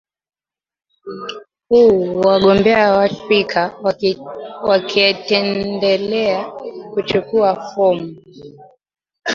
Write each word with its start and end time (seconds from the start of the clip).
u 1.77 1.81
wagombea 2.27 2.91
wa 2.97 3.05
spika 3.09 3.63
wakietendelea 4.65 6.39
kuchukuwa 6.93 7.51
fomu 7.69 8.09